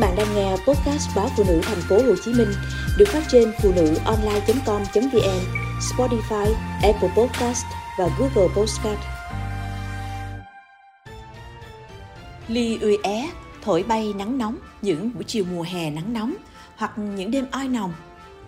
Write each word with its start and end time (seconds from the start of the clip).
bạn 0.00 0.16
đang 0.16 0.34
nghe 0.34 0.50
podcast 0.50 1.16
báo 1.16 1.30
phụ 1.36 1.44
nữ 1.48 1.60
thành 1.62 1.80
phố 1.88 1.96
Hồ 1.96 2.14
Chí 2.24 2.32
Minh 2.32 2.48
được 2.98 3.08
phát 3.08 3.22
trên 3.28 3.52
phụ 3.62 3.72
nữ 3.76 3.94
online.com.vn, 4.04 5.40
Spotify, 5.80 6.54
Apple 6.82 7.08
Podcast 7.16 7.64
và 7.98 8.08
Google 8.18 8.54
Podcast. 8.56 9.00
Ly 12.48 12.78
ươi 12.80 12.98
é, 13.02 13.30
thổi 13.62 13.82
bay 13.82 14.12
nắng 14.18 14.38
nóng 14.38 14.56
những 14.82 15.10
buổi 15.14 15.24
chiều 15.24 15.44
mùa 15.52 15.62
hè 15.62 15.90
nắng 15.90 16.12
nóng 16.12 16.34
hoặc 16.76 16.98
những 16.98 17.30
đêm 17.30 17.46
oi 17.50 17.68
nồng. 17.68 17.92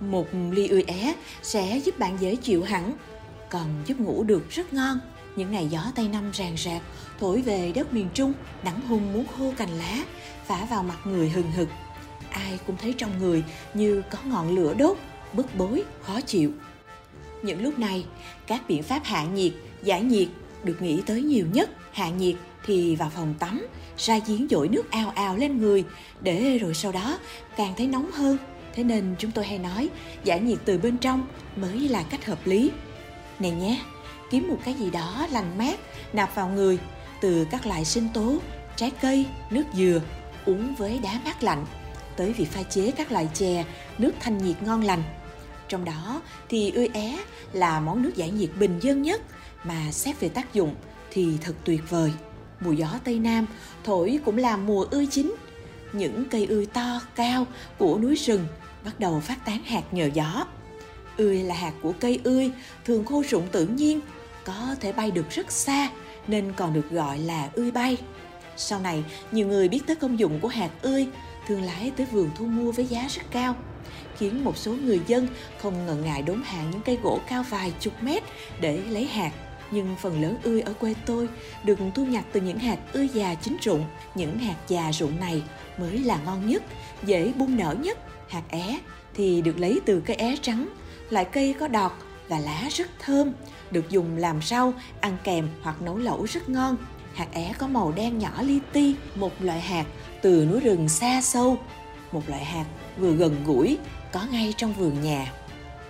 Một 0.00 0.26
ly 0.50 0.68
ươi 0.68 0.84
é 0.86 1.14
sẽ 1.42 1.80
giúp 1.84 1.98
bạn 1.98 2.16
dễ 2.20 2.36
chịu 2.36 2.62
hẳn, 2.62 2.92
còn 3.50 3.66
giúp 3.86 4.00
ngủ 4.00 4.24
được 4.24 4.50
rất 4.50 4.72
ngon. 4.72 4.98
Những 5.36 5.50
ngày 5.50 5.68
gió 5.70 5.80
Tây 5.94 6.08
nam 6.08 6.30
ràng 6.32 6.56
rạc 6.56 6.82
thổi 7.20 7.42
về 7.42 7.72
đất 7.74 7.92
miền 7.92 8.08
Trung, 8.14 8.32
nắng 8.64 8.80
hung 8.80 9.12
muốn 9.12 9.26
khô 9.38 9.52
cành 9.56 9.78
lá, 9.78 10.04
phả 10.46 10.64
vào 10.64 10.82
mặt 10.82 10.98
người 11.04 11.28
hừng 11.30 11.52
hực. 11.52 11.68
Ai 12.30 12.58
cũng 12.66 12.76
thấy 12.76 12.94
trong 12.98 13.18
người 13.18 13.44
như 13.74 14.02
có 14.10 14.18
ngọn 14.24 14.54
lửa 14.56 14.74
đốt, 14.78 14.96
bức 15.32 15.54
bối, 15.54 15.84
khó 16.02 16.20
chịu. 16.20 16.52
Những 17.42 17.62
lúc 17.62 17.78
này, 17.78 18.04
các 18.46 18.62
biện 18.68 18.82
pháp 18.82 19.00
hạ 19.04 19.24
nhiệt, 19.24 19.52
giải 19.82 20.02
nhiệt 20.02 20.28
được 20.64 20.82
nghĩ 20.82 21.02
tới 21.06 21.22
nhiều 21.22 21.46
nhất. 21.52 21.70
Hạ 21.92 22.08
nhiệt 22.10 22.34
thì 22.66 22.96
vào 22.96 23.10
phòng 23.14 23.34
tắm, 23.38 23.66
ra 23.98 24.18
giếng 24.26 24.46
dội 24.50 24.68
nước 24.68 24.90
ao 24.90 25.12
ao 25.14 25.36
lên 25.36 25.58
người, 25.58 25.84
để 26.20 26.58
rồi 26.58 26.74
sau 26.74 26.92
đó 26.92 27.18
càng 27.56 27.74
thấy 27.76 27.86
nóng 27.86 28.10
hơn. 28.12 28.38
Thế 28.74 28.84
nên 28.84 29.14
chúng 29.18 29.30
tôi 29.30 29.46
hay 29.46 29.58
nói, 29.58 29.88
giải 30.24 30.40
nhiệt 30.40 30.58
từ 30.64 30.78
bên 30.78 30.98
trong 30.98 31.26
mới 31.56 31.88
là 31.88 32.02
cách 32.02 32.26
hợp 32.26 32.46
lý. 32.46 32.70
Này 33.38 33.50
nhé, 33.50 33.80
kiếm 34.32 34.48
một 34.48 34.58
cái 34.64 34.74
gì 34.74 34.90
đó 34.90 35.26
lành 35.30 35.58
mát, 35.58 35.80
nạp 36.12 36.34
vào 36.34 36.48
người, 36.48 36.78
từ 37.20 37.46
các 37.50 37.66
loại 37.66 37.84
sinh 37.84 38.08
tố, 38.14 38.38
trái 38.76 38.90
cây, 38.90 39.26
nước 39.50 39.64
dừa, 39.74 40.00
uống 40.46 40.74
với 40.74 41.00
đá 41.02 41.20
mát 41.24 41.42
lạnh, 41.42 41.66
tới 42.16 42.32
việc 42.32 42.50
pha 42.50 42.62
chế 42.62 42.90
các 42.90 43.12
loại 43.12 43.28
chè, 43.34 43.64
nước 43.98 44.12
thanh 44.20 44.38
nhiệt 44.38 44.62
ngon 44.62 44.82
lành. 44.82 45.02
Trong 45.68 45.84
đó 45.84 46.22
thì 46.48 46.70
ươi 46.70 46.88
é 46.94 47.18
là 47.52 47.80
món 47.80 48.02
nước 48.02 48.12
giải 48.16 48.30
nhiệt 48.30 48.50
bình 48.58 48.78
dân 48.82 49.02
nhất 49.02 49.22
mà 49.64 49.92
xét 49.92 50.20
về 50.20 50.28
tác 50.28 50.54
dụng 50.54 50.74
thì 51.10 51.28
thật 51.40 51.54
tuyệt 51.64 51.90
vời. 51.90 52.12
Mùa 52.60 52.72
gió 52.72 52.88
Tây 53.04 53.18
Nam 53.18 53.46
thổi 53.84 54.18
cũng 54.24 54.36
là 54.36 54.56
mùa 54.56 54.86
ươi 54.90 55.06
chín. 55.06 55.34
Những 55.92 56.24
cây 56.30 56.46
ươi 56.46 56.66
to, 56.66 57.00
cao 57.14 57.46
của 57.78 57.98
núi 57.98 58.14
rừng 58.14 58.46
bắt 58.84 59.00
đầu 59.00 59.20
phát 59.20 59.44
tán 59.44 59.62
hạt 59.64 59.82
nhờ 59.92 60.10
gió. 60.14 60.46
Ươi 61.16 61.42
là 61.42 61.54
hạt 61.54 61.72
của 61.82 61.92
cây 62.00 62.20
ươi, 62.24 62.50
thường 62.84 63.04
khô 63.04 63.22
rụng 63.30 63.46
tự 63.52 63.66
nhiên, 63.66 64.00
có 64.44 64.76
thể 64.80 64.92
bay 64.92 65.10
được 65.10 65.30
rất 65.30 65.52
xa 65.52 65.88
nên 66.28 66.52
còn 66.56 66.72
được 66.72 66.90
gọi 66.90 67.18
là 67.18 67.48
ươi 67.52 67.70
bay. 67.70 67.96
Sau 68.56 68.80
này, 68.80 69.04
nhiều 69.32 69.46
người 69.46 69.68
biết 69.68 69.80
tới 69.86 69.96
công 69.96 70.18
dụng 70.18 70.40
của 70.40 70.48
hạt 70.48 70.70
ươi, 70.82 71.06
thường 71.46 71.62
lái 71.62 71.92
tới 71.96 72.06
vườn 72.06 72.30
thu 72.34 72.46
mua 72.46 72.72
với 72.72 72.86
giá 72.86 73.06
rất 73.08 73.22
cao, 73.30 73.56
khiến 74.18 74.44
một 74.44 74.56
số 74.56 74.72
người 74.72 75.00
dân 75.06 75.28
không 75.58 75.86
ngần 75.86 76.04
ngại 76.04 76.22
đốn 76.22 76.42
hạ 76.44 76.62
những 76.70 76.80
cây 76.80 76.98
gỗ 77.02 77.20
cao 77.28 77.44
vài 77.50 77.72
chục 77.80 78.02
mét 78.02 78.22
để 78.60 78.82
lấy 78.90 79.06
hạt. 79.06 79.30
Nhưng 79.70 79.96
phần 80.00 80.22
lớn 80.22 80.36
ươi 80.42 80.60
ở 80.60 80.72
quê 80.72 80.94
tôi 81.06 81.28
được 81.64 81.78
thu 81.94 82.04
nhặt 82.04 82.24
từ 82.32 82.40
những 82.40 82.58
hạt 82.58 82.78
ươi 82.92 83.08
già 83.14 83.34
chín 83.34 83.56
rụng. 83.62 83.84
Những 84.14 84.38
hạt 84.38 84.56
già 84.68 84.92
rụng 84.92 85.20
này 85.20 85.42
mới 85.78 85.98
là 85.98 86.18
ngon 86.24 86.46
nhất, 86.46 86.62
dễ 87.04 87.32
bung 87.32 87.56
nở 87.56 87.76
nhất. 87.80 87.98
Hạt 88.28 88.42
é 88.48 88.78
thì 89.14 89.42
được 89.42 89.58
lấy 89.58 89.80
từ 89.86 90.02
cây 90.06 90.16
é 90.16 90.36
trắng, 90.42 90.68
loại 91.10 91.24
cây 91.24 91.54
có 91.60 91.68
đọt 91.68 91.92
và 92.28 92.38
lá 92.38 92.68
rất 92.70 92.88
thơm, 92.98 93.32
được 93.72 93.90
dùng 93.90 94.16
làm 94.16 94.42
rau, 94.42 94.74
ăn 95.00 95.16
kèm 95.24 95.48
hoặc 95.62 95.82
nấu 95.82 95.98
lẩu 95.98 96.24
rất 96.24 96.48
ngon. 96.48 96.76
Hạt 97.14 97.26
é 97.32 97.52
có 97.58 97.66
màu 97.66 97.92
đen 97.92 98.18
nhỏ 98.18 98.42
li 98.42 98.58
ti, 98.72 98.94
một 99.14 99.32
loại 99.40 99.60
hạt 99.60 99.84
từ 100.22 100.46
núi 100.50 100.60
rừng 100.60 100.88
xa 100.88 101.20
sâu, 101.22 101.58
một 102.12 102.28
loại 102.28 102.44
hạt 102.44 102.64
vừa 102.98 103.12
gần 103.12 103.44
gũi, 103.46 103.78
có 104.12 104.20
ngay 104.30 104.54
trong 104.56 104.72
vườn 104.72 105.02
nhà. 105.02 105.32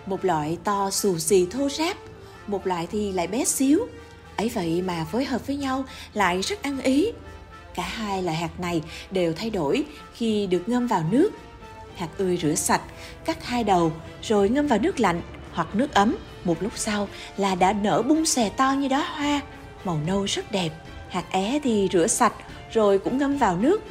Một 0.06 0.24
loại 0.24 0.58
to 0.64 0.90
xù 0.90 1.18
xì 1.18 1.46
thô 1.46 1.68
ráp, 1.68 1.96
một 2.46 2.66
loại 2.66 2.86
thì 2.90 3.12
lại 3.12 3.26
bé 3.26 3.44
xíu. 3.44 3.86
Ấy 4.36 4.48
vậy 4.48 4.82
mà 4.82 5.04
phối 5.04 5.24
hợp 5.24 5.46
với 5.46 5.56
nhau 5.56 5.84
lại 6.14 6.40
rất 6.40 6.62
ăn 6.62 6.80
ý. 6.80 7.12
Cả 7.74 7.82
hai 7.82 8.22
loại 8.22 8.36
hạt 8.36 8.60
này 8.60 8.82
đều 9.10 9.32
thay 9.32 9.50
đổi 9.50 9.84
khi 10.14 10.46
được 10.46 10.68
ngâm 10.68 10.86
vào 10.86 11.04
nước. 11.10 11.30
Hạt 11.96 12.08
ươi 12.18 12.38
rửa 12.42 12.54
sạch, 12.54 12.82
cắt 13.24 13.44
hai 13.44 13.64
đầu 13.64 13.92
rồi 14.22 14.48
ngâm 14.48 14.66
vào 14.66 14.78
nước 14.78 15.00
lạnh 15.00 15.22
hoặc 15.52 15.74
nước 15.74 15.94
ấm. 15.94 16.16
Một 16.44 16.62
lúc 16.62 16.72
sau 16.76 17.08
là 17.36 17.54
đã 17.54 17.72
nở 17.72 18.02
bung 18.02 18.26
xè 18.26 18.48
to 18.48 18.72
như 18.72 18.88
đóa 18.88 19.04
hoa, 19.16 19.40
màu 19.84 19.98
nâu 20.06 20.24
rất 20.24 20.52
đẹp. 20.52 20.70
Hạt 21.08 21.24
é 21.30 21.60
thì 21.62 21.88
rửa 21.92 22.06
sạch 22.06 22.32
rồi 22.72 22.98
cũng 22.98 23.18
ngâm 23.18 23.36
vào 23.36 23.56
nước. 23.56 23.82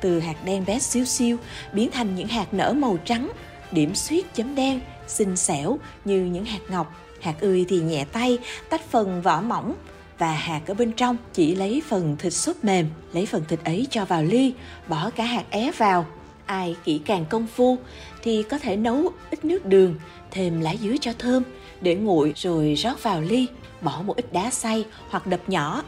Từ 0.00 0.20
hạt 0.20 0.36
đen 0.44 0.64
bé 0.66 0.78
xíu 0.78 1.04
xiu 1.04 1.36
biến 1.72 1.90
thành 1.90 2.14
những 2.14 2.28
hạt 2.28 2.54
nở 2.54 2.72
màu 2.72 2.98
trắng, 3.04 3.28
điểm 3.72 3.94
xuyết 3.94 4.34
chấm 4.34 4.54
đen, 4.54 4.80
xinh 5.06 5.36
xẻo 5.36 5.78
như 6.04 6.24
những 6.24 6.44
hạt 6.44 6.60
ngọc. 6.68 6.94
Hạt 7.20 7.34
ươi 7.40 7.66
thì 7.68 7.80
nhẹ 7.80 8.04
tay, 8.04 8.38
tách 8.68 8.90
phần 8.90 9.22
vỏ 9.22 9.40
mỏng 9.40 9.74
và 10.18 10.32
hạt 10.32 10.60
ở 10.66 10.74
bên 10.74 10.92
trong 10.92 11.16
chỉ 11.32 11.54
lấy 11.54 11.82
phần 11.88 12.16
thịt 12.16 12.32
sốt 12.32 12.56
mềm, 12.62 12.86
lấy 13.12 13.26
phần 13.26 13.44
thịt 13.48 13.60
ấy 13.64 13.86
cho 13.90 14.04
vào 14.04 14.22
ly, 14.22 14.52
bỏ 14.88 15.10
cả 15.10 15.24
hạt 15.24 15.44
é 15.50 15.70
vào. 15.76 16.06
Ai 16.48 16.76
kỹ 16.84 17.00
càng 17.04 17.24
công 17.30 17.46
phu 17.46 17.78
thì 18.22 18.42
có 18.42 18.58
thể 18.58 18.76
nấu 18.76 19.12
ít 19.30 19.44
nước 19.44 19.66
đường, 19.66 19.94
thêm 20.30 20.60
lá 20.60 20.74
dứa 20.82 20.94
cho 21.00 21.12
thơm, 21.18 21.42
để 21.80 21.94
nguội 21.94 22.32
rồi 22.36 22.74
rót 22.74 23.02
vào 23.02 23.20
ly, 23.20 23.46
bỏ 23.80 24.02
một 24.04 24.16
ít 24.16 24.32
đá 24.32 24.50
xay 24.50 24.84
hoặc 25.10 25.26
đập 25.26 25.40
nhỏ 25.46 25.82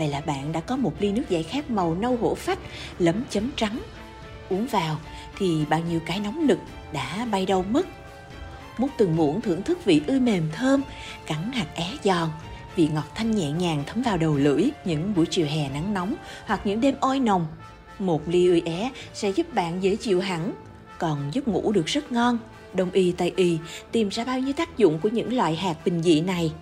Vậy 0.00 0.08
là 0.08 0.20
bạn 0.20 0.52
đã 0.52 0.60
có 0.60 0.76
một 0.76 0.92
ly 1.00 1.12
nước 1.12 1.22
giải 1.28 1.42
khát 1.42 1.70
màu 1.70 1.94
nâu 1.94 2.16
hổ 2.16 2.34
phách, 2.34 2.58
lấm 2.98 3.22
chấm 3.30 3.50
trắng. 3.56 3.80
Uống 4.50 4.66
vào 4.66 4.96
thì 5.38 5.64
bao 5.70 5.80
nhiêu 5.80 6.00
cái 6.06 6.20
nóng 6.20 6.46
nực 6.46 6.58
đã 6.92 7.26
bay 7.30 7.46
đâu 7.46 7.64
mất. 7.70 7.86
Múc 8.78 8.90
từng 8.98 9.16
muỗng 9.16 9.40
thưởng 9.40 9.62
thức 9.62 9.84
vị 9.84 10.02
ươi 10.06 10.20
mềm 10.20 10.50
thơm, 10.52 10.82
cắn 11.26 11.52
hạt 11.52 11.66
é 11.74 11.86
giòn, 12.04 12.28
vị 12.76 12.88
ngọt 12.94 13.04
thanh 13.14 13.30
nhẹ 13.30 13.50
nhàng 13.50 13.84
thấm 13.86 14.02
vào 14.02 14.16
đầu 14.16 14.36
lưỡi 14.36 14.64
những 14.84 15.14
buổi 15.14 15.26
chiều 15.26 15.46
hè 15.46 15.68
nắng 15.68 15.94
nóng 15.94 16.14
hoặc 16.46 16.60
những 16.64 16.80
đêm 16.80 16.94
oi 17.00 17.18
nồng. 17.18 17.46
Một 18.00 18.28
ly 18.28 18.46
ươi 18.46 18.62
é 18.64 18.90
sẽ 19.14 19.30
giúp 19.30 19.54
bạn 19.54 19.82
dễ 19.82 19.96
chịu 19.96 20.20
hẳn, 20.20 20.52
còn 20.98 21.30
giúp 21.32 21.48
ngủ 21.48 21.72
được 21.72 21.86
rất 21.86 22.12
ngon. 22.12 22.38
Đông 22.74 22.90
y 22.90 23.12
Tây 23.12 23.32
y 23.36 23.58
tìm 23.92 24.08
ra 24.08 24.24
bao 24.24 24.40
nhiêu 24.40 24.52
tác 24.52 24.78
dụng 24.78 24.98
của 24.98 25.08
những 25.08 25.36
loại 25.36 25.56
hạt 25.56 25.76
bình 25.84 26.02
dị 26.02 26.20
này. 26.20 26.52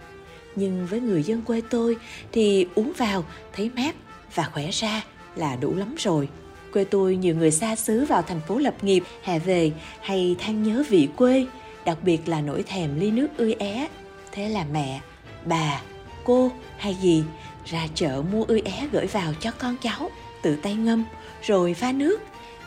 Nhưng 0.56 0.86
với 0.86 1.00
người 1.00 1.22
dân 1.22 1.42
quê 1.42 1.62
tôi 1.70 1.96
thì 2.32 2.66
uống 2.74 2.92
vào 2.96 3.24
thấy 3.52 3.70
mát 3.76 3.94
và 4.34 4.50
khỏe 4.52 4.70
ra 4.70 5.04
là 5.36 5.56
đủ 5.56 5.74
lắm 5.74 5.94
rồi. 5.98 6.28
Quê 6.72 6.84
tôi 6.84 7.16
nhiều 7.16 7.34
người 7.34 7.50
xa 7.50 7.76
xứ 7.76 8.04
vào 8.04 8.22
thành 8.22 8.40
phố 8.48 8.58
lập 8.58 8.84
nghiệp 8.84 9.04
hè 9.22 9.38
về 9.38 9.72
hay 10.00 10.36
than 10.38 10.62
nhớ 10.62 10.84
vị 10.88 11.08
quê 11.16 11.46
đặc 11.84 11.98
biệt 12.02 12.28
là 12.28 12.40
nỗi 12.40 12.62
thèm 12.62 13.00
ly 13.00 13.10
nước 13.10 13.28
ươi 13.36 13.54
é. 13.58 13.88
Thế 14.32 14.48
là 14.48 14.66
mẹ 14.72 15.00
bà 15.44 15.82
cô 16.24 16.50
hay 16.78 16.96
gì 17.02 17.24
ra 17.64 17.86
chợ 17.94 18.22
mua 18.32 18.44
ươi 18.44 18.62
é 18.64 18.88
gửi 18.92 19.06
vào 19.06 19.34
cho 19.40 19.50
con 19.50 19.76
cháu 19.82 20.10
tự 20.42 20.56
tay 20.56 20.74
ngâm, 20.74 21.04
rồi 21.42 21.74
pha 21.74 21.92
nước. 21.92 22.20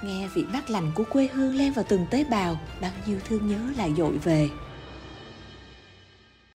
Nghe 0.03 0.27
vị 0.35 0.43
mát 0.53 0.69
lành 0.69 0.91
của 0.95 1.03
quê 1.11 1.29
hương 1.33 1.55
len 1.55 1.73
vào 1.73 1.85
từng 1.87 2.05
tế 2.09 2.23
bào, 2.23 2.59
bao 2.81 2.91
nhiêu 3.07 3.17
thương 3.27 3.47
nhớ 3.47 3.59
lại 3.77 3.93
dội 3.97 4.17
về. 4.17 4.49